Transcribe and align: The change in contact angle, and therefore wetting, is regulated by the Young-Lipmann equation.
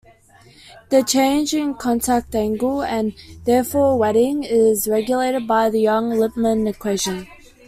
The 0.89 1.03
change 1.03 1.53
in 1.53 1.75
contact 1.75 2.33
angle, 2.33 2.81
and 2.81 3.13
therefore 3.45 3.99
wetting, 3.99 4.43
is 4.43 4.87
regulated 4.87 5.45
by 5.47 5.69
the 5.69 5.79
Young-Lipmann 5.81 6.65
equation. 6.67 7.27